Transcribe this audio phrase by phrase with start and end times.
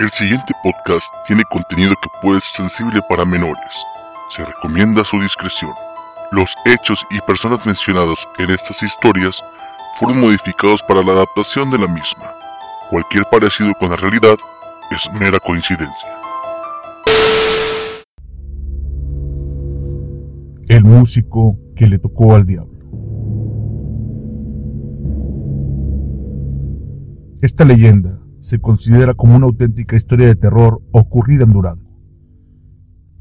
[0.00, 3.84] El siguiente podcast tiene contenido que puede ser sensible para menores.
[4.30, 5.72] Se recomienda su discreción.
[6.32, 9.44] Los hechos y personas mencionadas en estas historias
[9.98, 12.34] fueron modificados para la adaptación de la misma.
[12.88, 14.36] Cualquier parecido con la realidad
[14.90, 16.08] es mera coincidencia.
[20.66, 22.72] El músico que le tocó al diablo.
[27.42, 31.90] Esta leyenda se considera como una auténtica historia de terror ocurrida en Durango.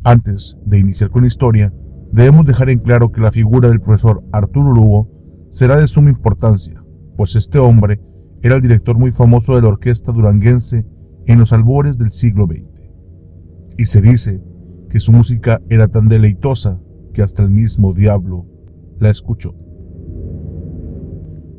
[0.03, 1.73] Antes de iniciar con la historia,
[2.11, 5.09] debemos dejar en claro que la figura del profesor Arturo Lugo
[5.49, 6.81] será de suma importancia,
[7.17, 7.99] pues este hombre
[8.41, 10.85] era el director muy famoso de la orquesta duranguense
[11.25, 12.65] en los albores del siglo XX.
[13.77, 14.41] Y se dice
[14.89, 16.79] que su música era tan deleitosa
[17.13, 18.45] que hasta el mismo diablo
[18.99, 19.53] la escuchó.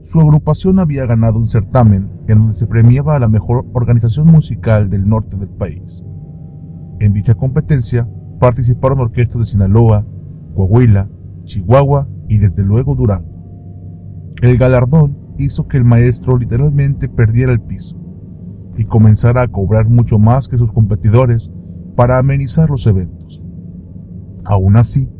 [0.02, 4.88] Su agrupación había ganado un certamen en donde se premiaba a la mejor organización musical
[4.88, 6.02] del norte del país.
[7.00, 10.06] En dicha competencia participaron orquestas de Sinaloa,
[10.54, 11.10] Coahuila,
[11.44, 14.32] Chihuahua y desde luego Durango.
[14.40, 18.00] El galardón hizo que el maestro literalmente perdiera el piso
[18.78, 21.52] y comenzara a cobrar mucho más que sus competidores
[21.94, 23.44] para amenizar los eventos.
[24.44, 25.10] Aún así,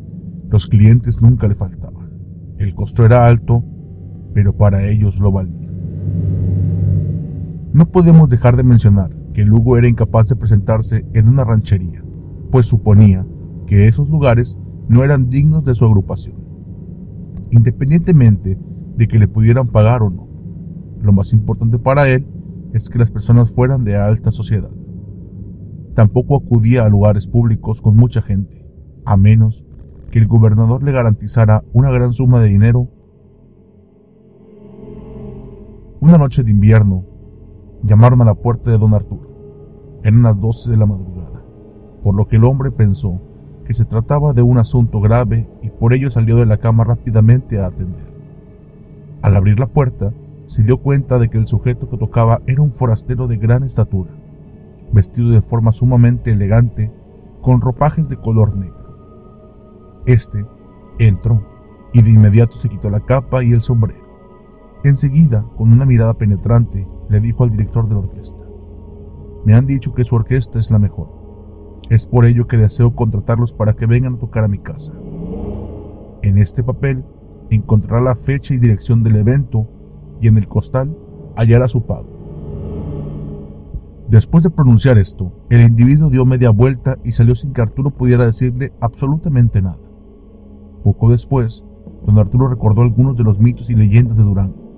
[0.49, 2.11] los clientes nunca le faltaban.
[2.57, 3.63] El costo era alto
[4.35, 5.71] pero para ellos lo valía.
[7.73, 12.03] No podemos dejar de mencionar que Lugo era incapaz de presentarse en una ranchería,
[12.51, 13.25] pues suponía
[13.67, 14.59] que esos lugares
[14.89, 16.35] no eran dignos de su agrupación,
[17.51, 18.59] independientemente
[18.97, 20.29] de que le pudieran pagar o no.
[21.01, 22.27] Lo más importante para él
[22.73, 24.71] es que las personas fueran de alta sociedad.
[25.95, 28.67] Tampoco acudía a lugares públicos con mucha gente,
[29.05, 29.65] a menos
[30.11, 32.89] que el gobernador le garantizara una gran suma de dinero
[36.01, 37.05] una noche de invierno,
[37.83, 39.29] llamaron a la puerta de don Arturo.
[40.03, 41.43] Eran las doce de la madrugada,
[42.03, 43.21] por lo que el hombre pensó
[43.67, 47.61] que se trataba de un asunto grave y por ello salió de la cama rápidamente
[47.61, 48.09] a atender.
[49.21, 50.15] Al abrir la puerta,
[50.47, 54.11] se dio cuenta de que el sujeto que tocaba era un forastero de gran estatura,
[54.93, 56.91] vestido de forma sumamente elegante,
[57.43, 60.03] con ropajes de color negro.
[60.07, 60.47] Este
[60.99, 61.47] entró
[61.93, 64.10] y de inmediato se quitó la capa y el sombrero.
[64.83, 68.45] Enseguida, con una mirada penetrante, le dijo al director de la orquesta,
[69.45, 71.09] Me han dicho que su orquesta es la mejor.
[71.91, 74.95] Es por ello que deseo contratarlos para que vengan a tocar a mi casa.
[76.23, 77.05] En este papel
[77.51, 79.67] encontrará la fecha y dirección del evento
[80.21, 80.97] y en el costal
[81.37, 82.09] hallará su pago.
[84.09, 88.25] Después de pronunciar esto, el individuo dio media vuelta y salió sin que Arturo pudiera
[88.25, 89.79] decirle absolutamente nada.
[90.85, 91.67] Poco después,
[92.07, 94.70] don Arturo recordó algunos de los mitos y leyendas de Durango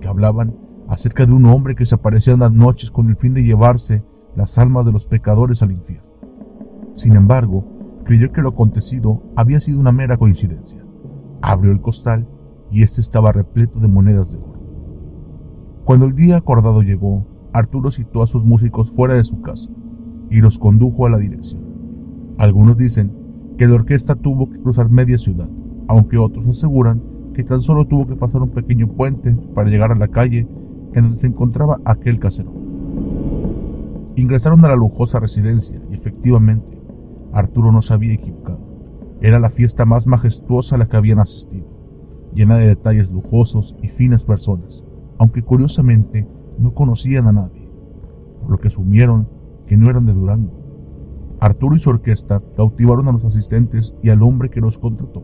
[0.00, 0.56] que hablaban
[0.88, 4.04] acerca de un hombre que se aparecía en las noches con el fin de llevarse
[4.34, 6.08] las almas de los pecadores al infierno.
[6.94, 7.64] Sin embargo,
[8.04, 10.84] creyó que lo acontecido había sido una mera coincidencia.
[11.42, 12.28] Abrió el costal
[12.70, 14.60] y éste estaba repleto de monedas de oro.
[15.84, 19.70] Cuando el día acordado llegó, Arturo citó a sus músicos fuera de su casa
[20.30, 21.64] y los condujo a la dirección.
[22.38, 23.12] Algunos dicen
[23.58, 25.50] que la orquesta tuvo que cruzar media ciudad,
[25.88, 27.02] aunque otros aseguran
[27.44, 30.46] tan solo tuvo que pasar un pequeño puente para llegar a la calle
[30.94, 32.52] en donde se encontraba aquel casero.
[34.16, 36.80] Ingresaron a la lujosa residencia y efectivamente
[37.32, 38.58] Arturo no se había equivocado.
[39.20, 41.66] Era la fiesta más majestuosa a la que habían asistido,
[42.34, 44.84] llena de detalles lujosos y finas personas,
[45.18, 46.26] aunque curiosamente
[46.58, 47.70] no conocían a nadie,
[48.40, 49.28] por lo que asumieron
[49.66, 50.58] que no eran de Durango.
[51.40, 55.22] Arturo y su orquesta cautivaron a los asistentes y al hombre que los contrató,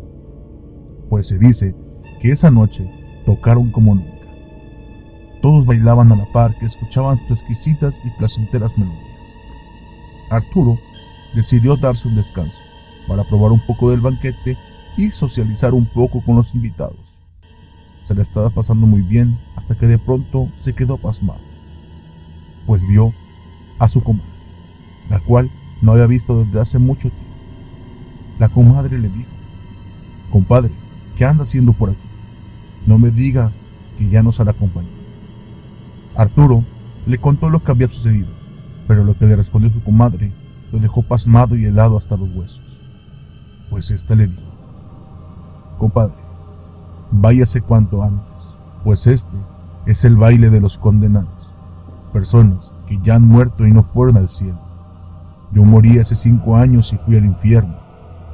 [1.08, 1.74] pues se dice
[2.20, 2.88] que esa noche
[3.24, 4.16] tocaron como nunca.
[5.42, 9.38] Todos bailaban a la par que escuchaban sus exquisitas y placenteras melodías.
[10.30, 10.78] Arturo
[11.34, 12.60] decidió darse un descanso
[13.06, 14.56] para probar un poco del banquete
[14.96, 17.18] y socializar un poco con los invitados.
[18.02, 21.40] Se le estaba pasando muy bien hasta que de pronto se quedó pasmado,
[22.66, 23.12] pues vio
[23.78, 24.30] a su comadre,
[25.10, 25.50] la cual
[25.82, 27.26] no había visto desde hace mucho tiempo.
[28.38, 29.30] La comadre le dijo,
[30.30, 30.72] compadre,
[31.16, 32.05] ¿qué anda haciendo por aquí?
[32.86, 33.52] No me diga
[33.98, 34.92] que ya nos hará compañía.
[36.14, 36.64] Arturo
[37.06, 38.28] le contó lo que había sucedido,
[38.86, 40.32] pero lo que le respondió su comadre
[40.72, 42.82] lo dejó pasmado y helado hasta los huesos.
[43.70, 44.42] Pues ésta le dijo,
[45.78, 46.14] compadre,
[47.10, 49.36] váyase cuanto antes, pues este
[49.86, 51.54] es el baile de los condenados,
[52.12, 54.60] personas que ya han muerto y no fueron al cielo.
[55.52, 57.76] Yo morí hace cinco años y fui al infierno.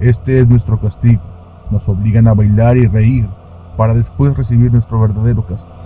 [0.00, 1.22] Este es nuestro castigo.
[1.70, 3.28] Nos obligan a bailar y reír
[3.76, 5.76] para después recibir nuestro verdadero castigo.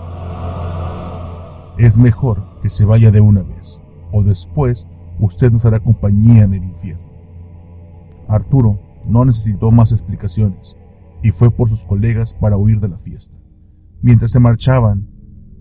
[1.77, 3.79] Es mejor que se vaya de una vez,
[4.11, 4.87] o después
[5.19, 7.05] usted nos hará compañía en el infierno.
[8.27, 10.75] Arturo no necesitó más explicaciones
[11.23, 13.37] y fue por sus colegas para huir de la fiesta.
[14.01, 15.07] Mientras se marchaban,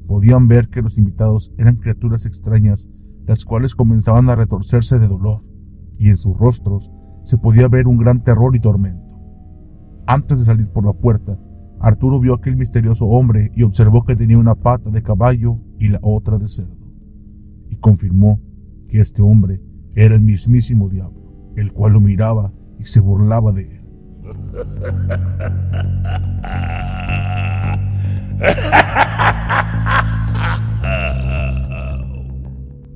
[0.07, 2.89] podían ver que los invitados eran criaturas extrañas,
[3.27, 5.43] las cuales comenzaban a retorcerse de dolor,
[5.99, 6.93] y en sus rostros
[7.25, 9.17] se podía ver un gran terror y tormento.
[10.07, 11.39] Antes de salir por la puerta,
[11.81, 15.99] Arturo vio aquel misterioso hombre y observó que tenía una pata de caballo y la
[16.03, 16.77] otra de cerdo,
[17.69, 18.41] y confirmó
[18.89, 19.61] que este hombre
[19.95, 23.83] era el mismísimo diablo, el cual lo miraba y se burlaba de él.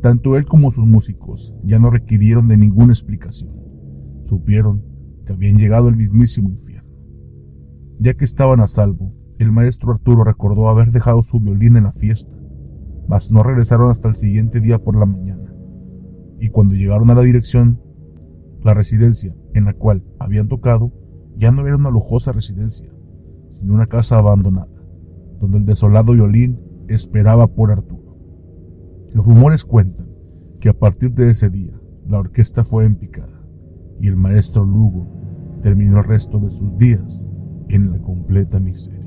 [0.02, 3.50] Tanto él como sus músicos ya no requirieron de ninguna explicación.
[4.22, 4.82] Supieron
[5.26, 6.69] que habían llegado al mismísimo infierno.
[8.02, 11.92] Ya que estaban a salvo, el maestro Arturo recordó haber dejado su violín en la
[11.92, 12.34] fiesta,
[13.06, 15.54] mas no regresaron hasta el siguiente día por la mañana.
[16.40, 17.78] Y cuando llegaron a la dirección,
[18.62, 20.90] la residencia en la cual habían tocado
[21.36, 22.90] ya no era una lujosa residencia,
[23.50, 24.82] sino una casa abandonada,
[25.38, 26.58] donde el desolado violín
[26.88, 28.16] esperaba por Arturo.
[29.12, 30.08] Los rumores cuentan
[30.58, 33.44] que a partir de ese día la orquesta fue empicada
[34.00, 35.06] y el maestro Lugo
[35.60, 37.26] terminó el resto de sus días
[37.70, 38.99] en la completa miseria.